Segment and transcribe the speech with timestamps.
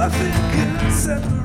[0.00, 1.39] nothing can separate.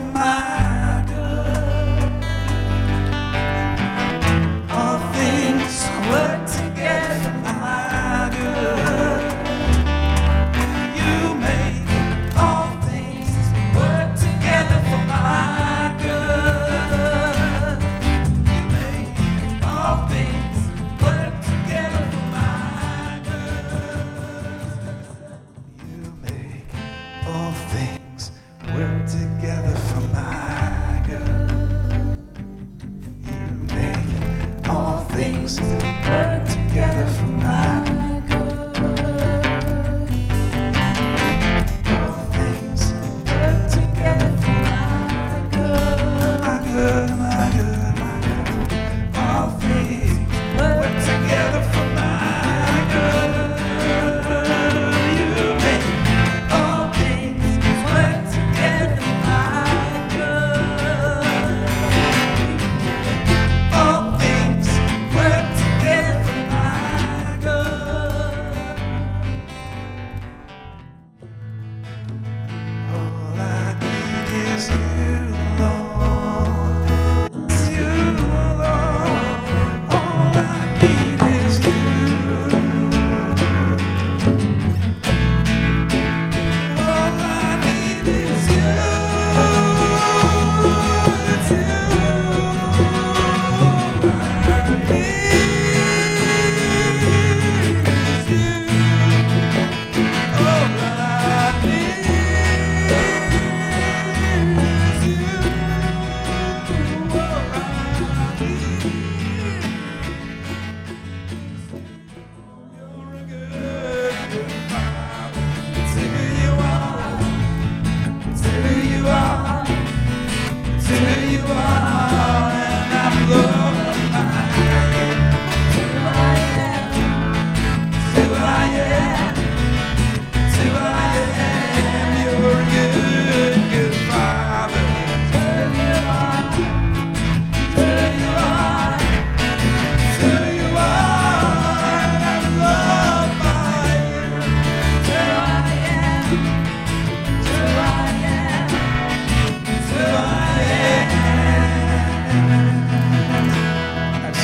[0.00, 0.59] my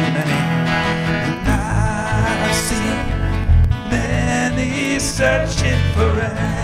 [0.00, 0.40] too many.
[1.28, 2.90] And I see
[3.90, 6.59] many searching for it.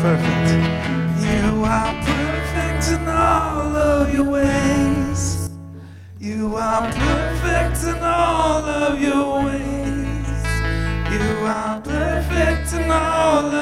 [0.00, 0.50] perfect.
[1.20, 5.50] You are perfect in all of your ways.
[6.18, 10.42] You are perfect in all of your ways.
[11.12, 13.59] You are perfect in all of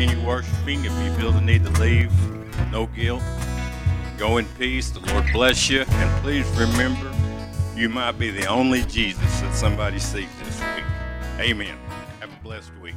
[0.00, 0.82] continue worshiping.
[0.82, 2.10] If you feel the need to leave,
[2.72, 3.22] no guilt.
[4.16, 4.88] Go in peace.
[4.90, 5.82] The Lord bless you.
[5.86, 7.12] And please remember,
[7.76, 10.84] you might be the only Jesus that somebody sees this week.
[11.38, 11.76] Amen.
[12.20, 12.94] Have a blessed week.